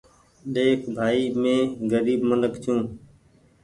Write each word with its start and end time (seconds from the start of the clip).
ۮيک 0.53 0.79
ڀآئي 0.95 1.23
مينٚ 1.41 1.71
غريب 1.91 2.19
منک 2.29 2.53
ڇوٚنٚ 2.63 2.87